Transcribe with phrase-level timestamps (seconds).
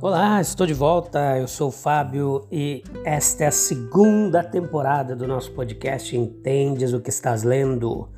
[0.00, 1.36] Olá, estou de volta.
[1.36, 7.00] Eu sou o Fábio e esta é a segunda temporada do nosso podcast Entendes o
[7.00, 8.08] que estás lendo.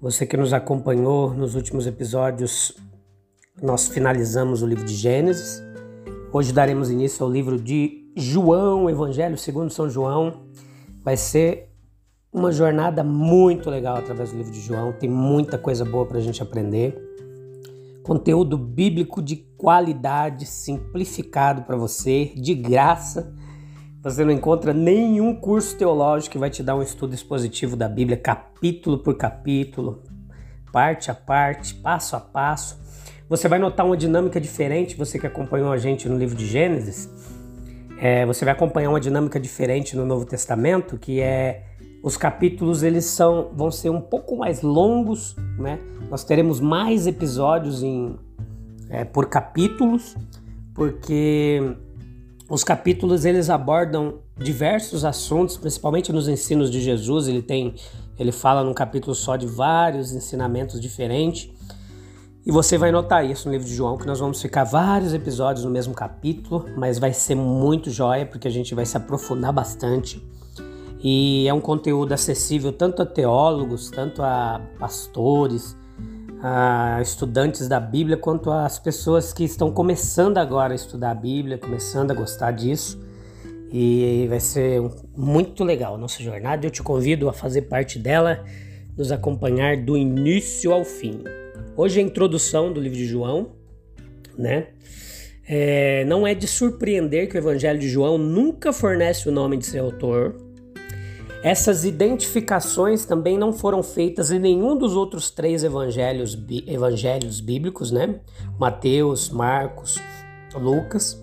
[0.00, 2.74] Você que nos acompanhou nos últimos episódios,
[3.60, 5.62] nós finalizamos o livro de Gênesis.
[6.32, 10.46] Hoje daremos início ao livro de João, Evangelho segundo São João.
[11.04, 11.68] Vai ser
[12.32, 14.94] uma jornada muito legal através do livro de João.
[14.94, 17.09] Tem muita coisa boa para a gente aprender
[18.02, 23.34] conteúdo bíblico de qualidade, simplificado para você, de graça.
[24.02, 28.16] Você não encontra nenhum curso teológico que vai te dar um estudo expositivo da Bíblia,
[28.16, 30.02] capítulo por capítulo,
[30.72, 32.80] parte a parte, passo a passo.
[33.28, 37.08] Você vai notar uma dinâmica diferente, você que acompanhou a gente no livro de Gênesis.
[38.00, 41.69] É, você vai acompanhar uma dinâmica diferente no Novo Testamento, que é
[42.02, 45.78] os capítulos eles são vão ser um pouco mais longos, né?
[46.10, 48.16] Nós teremos mais episódios em,
[48.88, 50.16] é, por capítulos,
[50.74, 51.76] porque
[52.48, 57.28] os capítulos eles abordam diversos assuntos, principalmente nos ensinos de Jesus.
[57.28, 57.74] Ele tem,
[58.18, 61.50] ele fala num capítulo só de vários ensinamentos diferentes.
[62.44, 65.64] E você vai notar isso no livro de João, que nós vamos ficar vários episódios
[65.64, 70.26] no mesmo capítulo, mas vai ser muito jóia, porque a gente vai se aprofundar bastante
[71.02, 75.76] e é um conteúdo acessível tanto a teólogos, tanto a pastores,
[76.42, 81.58] a estudantes da Bíblia, quanto às pessoas que estão começando agora a estudar a Bíblia,
[81.58, 83.00] começando a gostar disso.
[83.72, 84.82] E vai ser
[85.16, 86.66] muito legal a nossa jornada.
[86.66, 88.44] Eu te convido a fazer parte dela,
[88.96, 91.22] nos acompanhar do início ao fim.
[91.76, 93.52] Hoje é a introdução do livro de João,
[94.36, 94.68] né?
[95.46, 99.66] É, não é de surpreender que o Evangelho de João nunca fornece o nome de
[99.66, 100.49] seu autor,
[101.42, 108.20] essas identificações também não foram feitas em nenhum dos outros três evangelhos, evangelhos bíblicos, né?
[108.58, 109.98] Mateus, Marcos,
[110.54, 111.18] Lucas.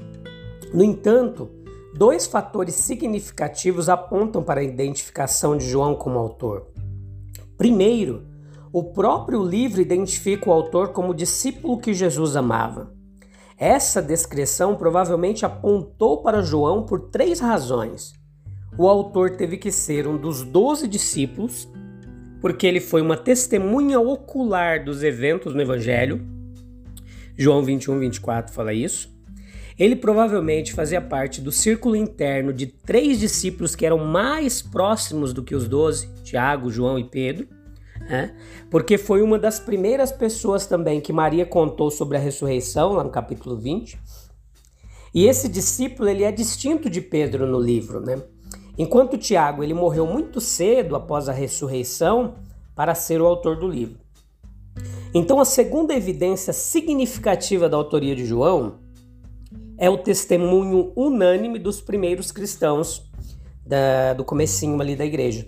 [0.74, 1.52] No entanto,
[1.96, 6.66] dois fatores significativos apontam para a identificação de João como autor.
[7.56, 8.26] Primeiro,
[8.74, 12.92] o próprio livro identifica o autor como discípulo que Jesus amava.
[13.56, 18.18] Essa descrição provavelmente apontou para João por três razões
[18.78, 21.68] o autor teve que ser um dos doze discípulos,
[22.40, 26.22] porque ele foi uma testemunha ocular dos eventos no Evangelho.
[27.36, 29.16] João 21, 24 fala isso.
[29.80, 35.44] Ele provavelmente fazia parte do círculo interno de três discípulos que eram mais próximos do
[35.44, 37.48] que os doze, Tiago, João e Pedro,
[38.00, 38.36] né?
[38.72, 43.12] porque foi uma das primeiras pessoas também que Maria contou sobre a ressurreição, lá no
[43.12, 44.00] capítulo 20.
[45.14, 48.22] E esse discípulo ele é distinto de Pedro no livro, né?
[48.78, 52.36] Enquanto Tiago ele morreu muito cedo após a ressurreição
[52.76, 54.00] para ser o autor do livro.
[55.14, 58.76] Então a segunda evidência significativa da autoria de João
[59.78, 63.10] é o testemunho unânime dos primeiros cristãos
[63.66, 65.48] da, do comecinho ali da igreja.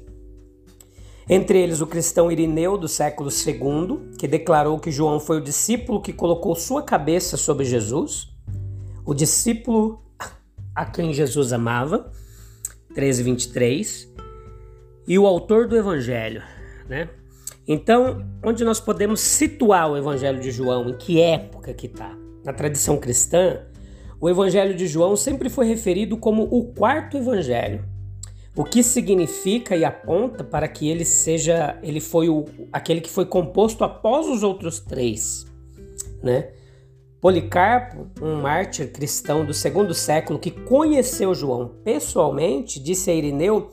[1.27, 6.01] Entre eles o cristão Irineu do século II, que declarou que João foi o discípulo
[6.01, 8.29] que colocou sua cabeça sobre Jesus,
[9.05, 10.01] o discípulo
[10.73, 12.11] a quem Jesus amava,
[12.93, 14.13] 13, 23,
[15.07, 16.41] e o autor do Evangelho,
[16.87, 17.09] né?
[17.67, 22.17] Então, onde nós podemos situar o Evangelho de João, em que época que está?
[22.43, 23.61] Na tradição cristã,
[24.19, 27.85] o Evangelho de João sempre foi referido como o quarto Evangelho,
[28.55, 33.25] o que significa e aponta para que ele seja, ele foi o, aquele que foi
[33.25, 35.45] composto após os outros três,
[36.21, 36.49] né?
[37.21, 43.71] Policarpo, um mártir cristão do segundo século que conheceu João pessoalmente, disse a Irineu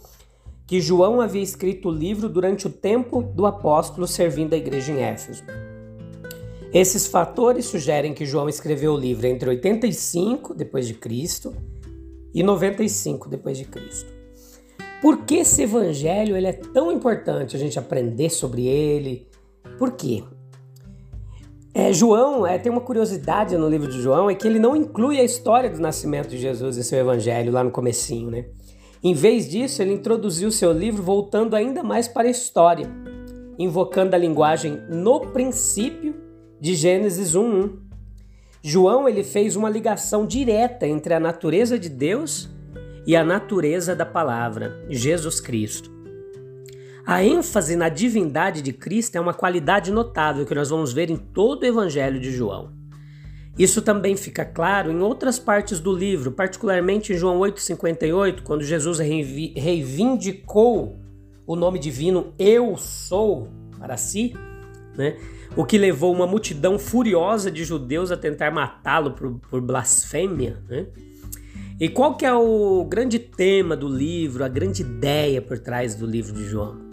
[0.66, 5.00] que João havia escrito o livro durante o tempo do apóstolo servindo a igreja em
[5.00, 5.44] Éfeso.
[6.74, 11.54] Esses fatores sugerem que João escreveu o livro entre 85 depois de Cristo
[12.34, 14.12] e 95 depois de Cristo.
[15.00, 19.28] Por que esse evangelho ele é tão importante a gente aprender sobre ele?
[19.78, 20.24] Por quê?
[21.78, 25.20] É, João, é, tem uma curiosidade no livro de João, é que ele não inclui
[25.20, 28.46] a história do nascimento de Jesus em seu evangelho lá no comecinho, né?
[29.04, 32.88] Em vez disso, ele introduziu seu livro voltando ainda mais para a história.
[33.58, 36.14] invocando a linguagem no princípio
[36.60, 37.78] de Gênesis 1:1.
[38.62, 42.50] João ele fez uma ligação direta entre a natureza de Deus
[43.06, 45.95] e a natureza da palavra, Jesus Cristo.
[47.06, 51.16] A ênfase na divindade de Cristo é uma qualidade notável que nós vamos ver em
[51.16, 52.72] todo o Evangelho de João.
[53.56, 58.98] Isso também fica claro em outras partes do livro, particularmente em João 8,58, quando Jesus
[58.98, 60.98] reivindicou
[61.46, 64.34] o nome divino Eu Sou para si,
[64.98, 65.16] né?
[65.56, 70.60] o que levou uma multidão furiosa de judeus a tentar matá-lo por, por, blasfêmia.
[70.68, 70.86] Né?
[71.78, 76.04] E qual que é o grande tema do livro, a grande ideia por trás do
[76.04, 76.85] livro de João?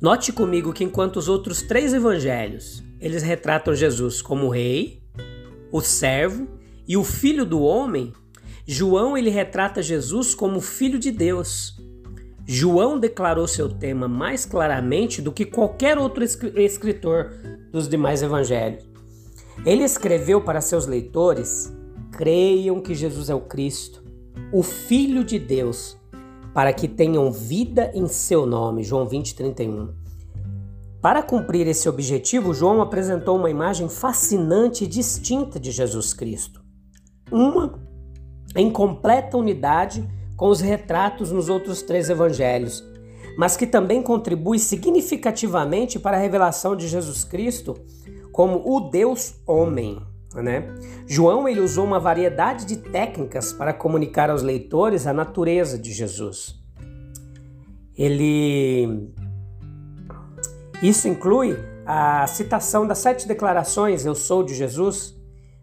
[0.00, 5.02] Note comigo que enquanto os outros três evangelhos eles retratam Jesus como rei,
[5.72, 6.46] o servo
[6.86, 8.12] e o filho do homem,
[8.64, 11.76] João ele retrata Jesus como filho de Deus.
[12.46, 17.32] João declarou seu tema mais claramente do que qualquer outro escritor
[17.72, 18.88] dos demais evangelhos.
[19.66, 21.72] Ele escreveu para seus leitores:
[22.12, 24.02] creiam que Jesus é o Cristo,
[24.52, 25.97] o Filho de Deus,
[26.58, 28.82] para que tenham vida em seu nome.
[28.82, 29.94] João 20, 31.
[31.00, 36.60] Para cumprir esse objetivo, João apresentou uma imagem fascinante e distinta de Jesus Cristo.
[37.30, 37.78] Uma
[38.56, 40.04] em completa unidade
[40.36, 42.82] com os retratos nos outros três evangelhos,
[43.38, 47.76] mas que também contribui significativamente para a revelação de Jesus Cristo
[48.32, 50.07] como o Deus homem.
[50.34, 50.74] Né?
[51.06, 56.54] João ele usou uma variedade de técnicas para comunicar aos leitores a natureza de Jesus.
[57.96, 59.10] Ele
[60.82, 65.16] isso inclui a citação das sete declarações Eu sou de Jesus,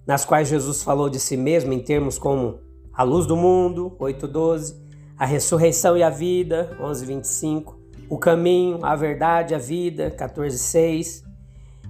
[0.06, 2.59] nas quais Jesus falou de si mesmo em termos como
[2.91, 4.75] a luz do mundo, 8:12,
[5.17, 7.79] a ressurreição e a vida, 11:25,
[8.09, 11.23] o caminho, a verdade, a vida, 14:6.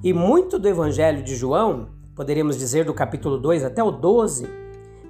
[0.04, 4.48] E muito do evangelho de João poderíamos dizer do capítulo 2 até o 12,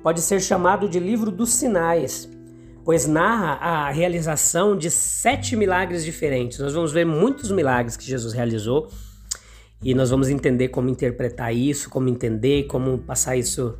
[0.02, 2.28] pode ser chamado de livro dos sinais,
[2.84, 6.60] pois narra a realização de sete milagres diferentes.
[6.60, 8.90] Nós vamos ver muitos milagres que Jesus realizou
[9.84, 13.78] e nós vamos entender como interpretar isso, como entender, como passar isso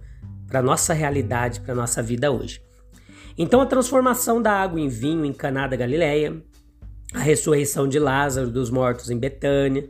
[0.48, 2.62] para nossa realidade, para nossa vida hoje.
[3.38, 6.42] Então a transformação da água em vinho em Caná da Galileia,
[7.14, 9.90] a ressurreição de Lázaro dos mortos em Betânia,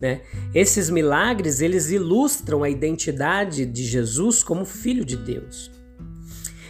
[0.00, 0.22] né?
[0.54, 5.70] Esses milagres eles ilustram a identidade de Jesus como Filho de Deus.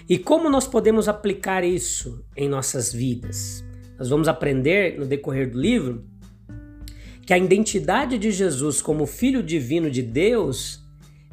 [0.08, 3.64] E como nós podemos aplicar isso em nossas vidas?
[3.98, 6.04] Nós vamos aprender no decorrer do livro
[7.24, 10.84] que a identidade de Jesus como Filho Divino de Deus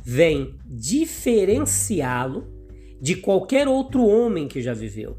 [0.02, 2.48] vem diferenciá-lo
[3.02, 5.18] de qualquer outro homem que já viveu.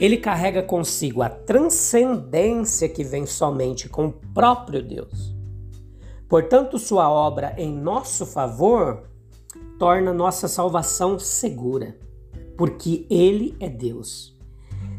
[0.00, 5.32] Ele carrega consigo a transcendência que vem somente com o próprio Deus.
[6.34, 9.04] Portanto, sua obra em nosso favor
[9.78, 11.96] torna nossa salvação segura,
[12.58, 14.36] porque ele é Deus.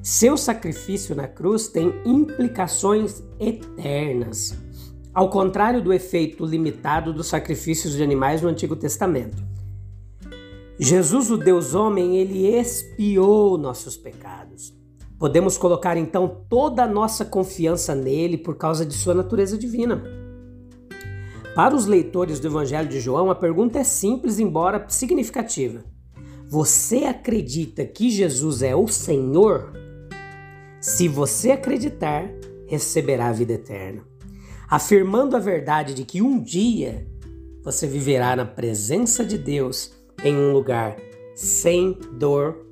[0.02, 4.58] Seu sacrifício na cruz tem implicações eternas,
[5.14, 9.44] ao contrário do efeito limitado dos sacrifícios de animais no Antigo Testamento.
[10.80, 14.74] Jesus, o Deus homem, ele expiou nossos pecados.
[15.20, 20.24] Podemos colocar então toda a nossa confiança nele por causa de sua natureza divina.
[21.56, 25.86] Para os leitores do Evangelho de João, a pergunta é simples, embora significativa.
[26.50, 29.72] Você acredita que Jesus é o Senhor?
[30.82, 32.30] Se você acreditar,
[32.68, 34.04] receberá a vida eterna.
[34.70, 37.08] Afirmando a verdade de que um dia
[37.64, 39.94] você viverá na presença de Deus
[40.26, 40.98] em um lugar
[41.34, 42.66] sem dor,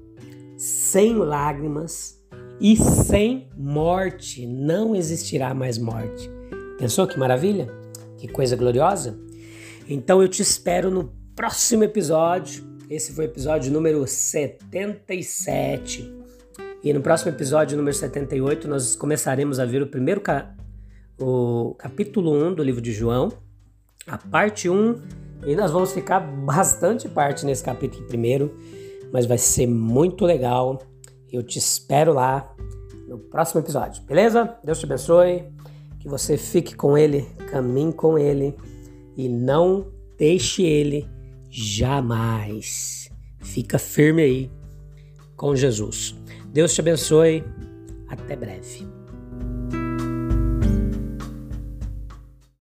[0.57, 2.21] sem lágrimas
[2.59, 4.45] e sem morte.
[4.45, 6.29] Não existirá mais morte.
[6.77, 7.82] Pensou que maravilha?
[8.23, 9.19] Que coisa gloriosa!
[9.85, 12.63] Então eu te espero no próximo episódio.
[12.89, 16.09] Esse foi o episódio número 77.
[16.81, 20.55] E no próximo episódio, número 78, nós começaremos a ver o primeiro ca...
[21.19, 23.29] o capítulo 1 do livro de João,
[24.07, 25.01] a parte 1,
[25.45, 28.57] e nós vamos ficar bastante parte nesse capítulo primeiro,
[29.11, 30.81] mas vai ser muito legal.
[31.29, 32.55] Eu te espero lá
[33.05, 34.57] no próximo episódio, beleza?
[34.63, 35.43] Deus te abençoe
[36.03, 38.53] que você fique com Ele, caminhe com Ele
[39.15, 41.07] e não deixe Ele
[41.49, 43.09] jamais.
[43.39, 44.51] Fica firme aí
[45.37, 46.13] com Jesus.
[46.51, 47.41] Deus te abençoe.
[48.09, 48.92] Até breve.